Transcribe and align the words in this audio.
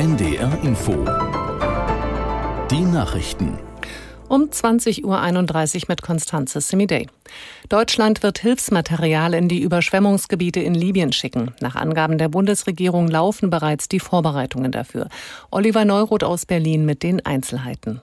NDR 0.00 0.58
Info. 0.64 0.92
Die 2.70 2.80
Nachrichten. 2.80 3.58
Um 4.30 4.44
20.31 4.44 5.04
Uhr 5.04 5.82
mit 5.88 6.00
Konstanze 6.00 6.62
Semidey. 6.62 7.06
Deutschland 7.68 8.22
wird 8.22 8.38
Hilfsmaterial 8.38 9.34
in 9.34 9.50
die 9.50 9.60
Überschwemmungsgebiete 9.60 10.60
in 10.60 10.72
Libyen 10.72 11.12
schicken. 11.12 11.54
Nach 11.60 11.74
Angaben 11.74 12.16
der 12.16 12.30
Bundesregierung 12.30 13.08
laufen 13.08 13.50
bereits 13.50 13.90
die 13.90 14.00
Vorbereitungen 14.00 14.72
dafür. 14.72 15.10
Oliver 15.50 15.84
Neuroth 15.84 16.24
aus 16.24 16.46
Berlin 16.46 16.86
mit 16.86 17.02
den 17.02 17.26
Einzelheiten. 17.26 18.00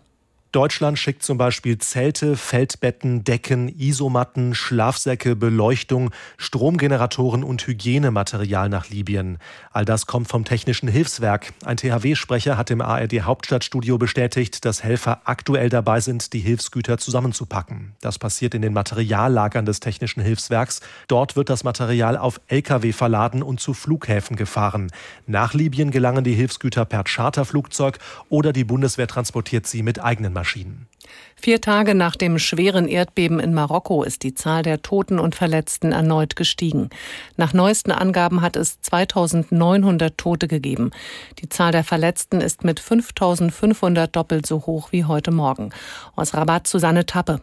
Deutschland 0.53 0.97
schickt 0.97 1.23
zum 1.23 1.37
Beispiel 1.37 1.77
Zelte, 1.77 2.37
Feldbetten, 2.37 3.25
Decken, 3.25 3.67
Isomatten, 3.67 4.55
Schlafsäcke, 4.55 5.35
Beleuchtung, 5.35 6.11
Stromgeneratoren 6.37 7.43
und 7.43 7.67
Hygienematerial 7.67 8.69
nach 8.69 8.89
Libyen. 8.89 9.39
All 9.71 9.83
das 9.83 10.05
kommt 10.05 10.29
vom 10.29 10.45
Technischen 10.45 10.87
Hilfswerk. 10.87 11.53
Ein 11.65 11.75
THW-Sprecher 11.75 12.55
hat 12.55 12.71
im 12.71 12.79
ARD 12.79 13.23
Hauptstadtstudio 13.23 13.97
bestätigt, 13.97 14.63
dass 14.63 14.83
Helfer 14.83 15.21
aktuell 15.25 15.67
dabei 15.67 15.99
sind, 15.99 16.31
die 16.31 16.39
Hilfsgüter 16.39 16.97
zusammenzupacken. 16.97 17.93
Das 17.99 18.17
passiert 18.17 18.55
in 18.55 18.61
den 18.61 18.71
Materiallagern 18.71 19.65
des 19.65 19.81
Technischen 19.81 20.23
Hilfswerks. 20.23 20.79
Dort 21.09 21.35
wird 21.35 21.49
das 21.49 21.65
Material 21.65 22.17
auf 22.17 22.39
Lkw 22.47 22.93
verladen 22.93 23.43
und 23.43 23.59
zu 23.59 23.73
Flughäfen 23.73 24.37
gefahren. 24.37 24.91
Nach 25.25 25.53
Libyen 25.53 25.91
gelangen 25.91 26.23
die 26.23 26.35
Hilfsgüter 26.35 26.85
per 26.85 27.03
Charterflugzeug 27.03 27.99
oder 28.29 28.53
die 28.53 28.63
Bundeswehr 28.63 29.07
transportiert 29.07 29.67
sie 29.67 29.83
mit 29.83 30.01
eigenen 30.01 30.36
Maschinen. 30.37 30.87
Vier 31.35 31.61
Tage 31.61 31.95
nach 31.95 32.15
dem 32.15 32.37
schweren 32.37 32.87
Erdbeben 32.87 33.39
in 33.39 33.55
Marokko 33.55 34.03
ist 34.03 34.21
die 34.21 34.35
Zahl 34.35 34.61
der 34.61 34.83
Toten 34.83 35.17
und 35.17 35.33
Verletzten 35.33 35.91
erneut 35.91 36.35
gestiegen. 36.35 36.89
Nach 37.37 37.53
neuesten 37.53 37.91
Angaben 37.91 38.41
hat 38.41 38.55
es 38.55 38.79
2900 38.81 40.15
Tote 40.15 40.47
gegeben. 40.47 40.91
Die 41.39 41.49
Zahl 41.49 41.71
der 41.71 41.83
Verletzten 41.83 42.39
ist 42.39 42.63
mit 42.63 42.79
5500 42.79 44.15
doppelt 44.15 44.45
so 44.45 44.67
hoch 44.67 44.91
wie 44.91 45.05
heute 45.05 45.31
Morgen. 45.31 45.71
Aus 46.15 46.35
Rabat 46.35 46.67
Susanne 46.67 47.07
Tappe. 47.07 47.41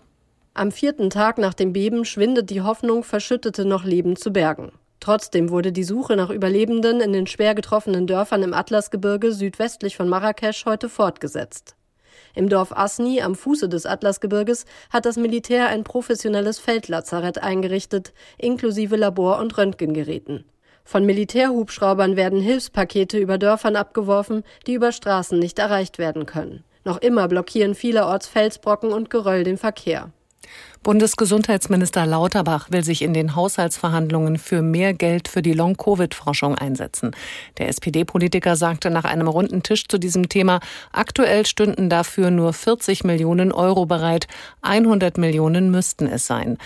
Am 0.55 0.71
vierten 0.71 1.11
Tag 1.11 1.39
nach 1.39 1.55
dem 1.55 1.73
Beben 1.73 2.05
schwindet 2.05 2.51
die 2.51 2.63
Hoffnung, 2.63 3.03
Verschüttete 3.03 3.65
noch 3.65 3.83
Leben 3.83 4.15
zu 4.15 4.33
bergen. 4.33 4.71
Trotzdem 5.01 5.51
wurde 5.51 5.73
die 5.73 5.83
Suche 5.83 6.15
nach 6.15 6.31
Überlebenden 6.31 7.01
in 7.01 7.13
den 7.13 7.27
schwer 7.27 7.57
getroffenen 7.57 8.07
Dörfern 8.07 8.45
im 8.45 8.55
Atlasgebirge 8.55 9.33
südwestlich 9.33 9.97
von 9.97 10.09
Marrakesch 10.09 10.65
heute 10.65 10.89
fortgesetzt. 10.89 11.75
Im 12.35 12.49
Dorf 12.49 12.73
Asni 12.77 13.23
am 13.23 13.35
Fuße 13.35 13.69
des 13.69 13.87
Atlasgebirges 13.87 14.65
hat 14.91 15.07
das 15.07 15.17
Militär 15.17 15.69
ein 15.69 15.85
professionelles 15.85 16.59
Feldlazarett 16.59 17.43
eingerichtet, 17.43 18.13
inklusive 18.39 18.97
Labor- 18.97 19.39
und 19.39 19.57
Röntgengeräten. 19.57 20.45
Von 20.85 21.07
Militärhubschraubern 21.07 22.17
werden 22.17 22.41
Hilfspakete 22.41 23.19
über 23.19 23.39
Dörfern 23.39 23.77
abgeworfen, 23.77 24.43
die 24.67 24.75
über 24.75 24.93
Straßen 24.93 25.39
nicht 25.39 25.59
erreicht 25.59 25.99
werden 25.99 26.27
können. 26.27 26.65
Noch 26.85 26.99
immer 26.99 27.29
blockieren 27.29 27.75
vielerorts 27.75 28.27
Felsbrocken 28.27 28.93
und 28.93 29.09
Geröll 29.09 29.45
den 29.45 29.57
Verkehr. 29.57 30.11
Bundesgesundheitsminister 30.83 32.05
Lauterbach 32.05 32.71
will 32.71 32.85
sich 32.85 33.01
in 33.01 33.15
den 33.15 33.35
Haushaltsverhandlungen 33.35 34.37
für 34.39 34.61
mehr 34.61 34.93
Geld 34.93 35.29
für 35.29 35.41
die 35.41 35.55
Long-Covid-Forschung 35.55 36.57
einsetzen. 36.57 37.13
Der 37.57 37.69
SPD-Politiker 37.69 38.55
sagte 38.55 38.91
nach 38.91 39.05
einem 39.05 39.27
runden 39.27 39.63
Tisch 39.63 39.89
zu 39.89 39.97
diesem 39.97 40.29
Thema, 40.29 40.61
aktuell 40.93 41.47
stünden 41.47 41.89
dafür 41.89 42.31
nur 42.31 42.53
40 42.53 43.03
Millionen 43.03 43.51
Euro 43.51 43.87
bereit, 43.87 44.27
100 44.61 45.17
Millionen 45.17 45.71
müssten 45.71 46.07
es 46.07 46.27
sein. 46.27 46.59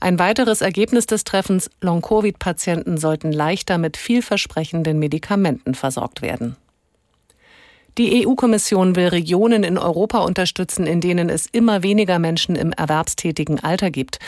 Ein 0.00 0.18
weiteres 0.18 0.62
Ergebnis 0.62 1.04
des 1.04 1.24
Treffens, 1.24 1.70
Long-Covid-Patienten 1.82 2.96
sollten 2.96 3.30
leichter 3.30 3.76
mit 3.76 3.98
vielversprechenden 3.98 4.98
Medikamenten 4.98 5.74
versorgt 5.74 6.22
werden. 6.22 6.56
Die 7.98 8.26
EU-Kommission 8.26 8.94
will 8.94 9.08
Regionen 9.08 9.62
in 9.62 9.78
Europa 9.78 10.18
unterstützen, 10.18 10.86
in 10.86 11.00
denen 11.00 11.30
es 11.30 11.46
immer 11.46 11.82
weniger 11.82 12.18
Menschen 12.18 12.54
im 12.54 12.72
erwerbstätigen 12.72 13.64
Alter 13.64 13.90
gibt. 13.90 14.18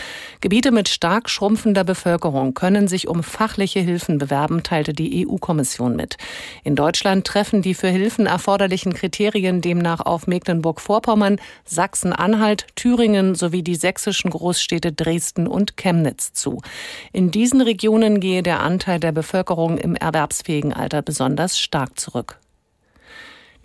Gebiete 0.41 0.71
mit 0.71 0.89
stark 0.89 1.29
schrumpfender 1.29 1.85
Bevölkerung 1.85 2.55
können 2.55 2.89
sich 2.89 3.09
um 3.09 3.23
fachliche 3.23 3.81
Hilfen 3.81 4.17
bewerben, 4.17 4.63
teilte 4.63 4.95
die 4.95 5.29
EU-Kommission 5.29 5.97
mit. 5.97 6.17
In 6.65 6.77
Deutschland 6.77 7.27
treffen 7.27 7.61
die 7.61 7.75
für 7.75 7.89
Hilfen 7.89 8.25
erforderlichen 8.25 8.95
Kriterien 8.95 9.61
demnach 9.61 10.01
auf 10.01 10.27
Mecklenburg-Vorpommern, 10.27 11.39
Sachsen-Anhalt, 11.67 12.69
Thüringen 12.75 13.35
sowie 13.35 13.63
die 13.63 13.75
sächsischen 13.75 14.31
Großstädte 14.31 14.93
Dresden 14.93 15.47
und 15.47 15.77
Chemnitz 15.77 16.33
zu. 16.33 16.63
In 17.13 17.31
diesen 17.31 17.61
Regionen 17.61 18.19
gehe 18.21 18.43
der 18.43 18.61
Anteil 18.61 18.99
der 18.99 19.13
Bevölkerung 19.13 19.77
im 19.77 19.95
erwerbsfähigen 19.95 20.73
Alter 20.73 21.03
besonders 21.03 21.59
stark 21.59 22.01
zurück. 22.01 22.39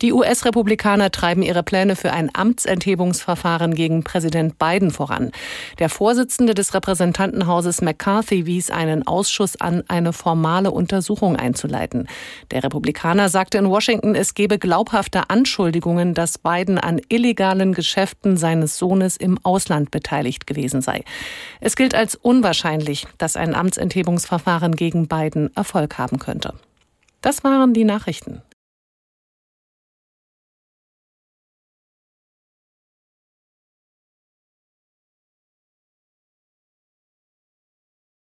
Die 0.02 0.12
US-Republikaner 0.12 1.10
treiben 1.12 1.42
ihre 1.42 1.62
Pläne 1.62 1.94
für 1.94 2.12
ein 2.12 2.28
Amtsenthebungsverfahren 2.32 3.74
gegen 3.74 4.02
Präsident 4.02 4.58
Biden 4.58 4.90
voran. 4.90 5.30
Der 5.78 5.88
Vorsitzende 5.88 6.52
des 6.54 6.74
Repräsentantenhauses 6.74 7.80
McCarthy 7.80 8.44
wies 8.44 8.70
einen 8.70 9.06
Ausschuss 9.06 9.60
an, 9.60 9.84
eine 9.86 10.12
formale 10.12 10.72
Untersuchung 10.72 11.36
einzuleiten. 11.36 12.08
Der 12.50 12.64
Republikaner 12.64 13.28
sagte 13.28 13.58
in 13.58 13.70
Washington, 13.70 14.16
es 14.16 14.34
gebe 14.34 14.58
glaubhafte 14.58 15.30
Anschuldigungen, 15.30 16.14
dass 16.14 16.38
Biden 16.38 16.78
an 16.78 17.00
illegalen 17.08 17.72
Geschäften 17.72 18.36
seines 18.36 18.76
Sohnes 18.76 19.16
im 19.16 19.38
Ausland 19.44 19.92
beteiligt 19.92 20.46
gewesen 20.48 20.82
sei. 20.82 21.04
Es 21.60 21.76
gilt 21.76 21.94
als 21.94 22.16
unwahrscheinlich, 22.16 23.06
dass 23.18 23.36
ein 23.36 23.54
Amtsenthebungsverfahren 23.54 24.74
gegen 24.74 25.06
Biden 25.06 25.54
Erfolg 25.54 25.98
haben 25.98 26.18
könnte. 26.18 26.52
Das 27.20 27.44
waren 27.44 27.72
die 27.72 27.84
Nachrichten. 27.84 28.42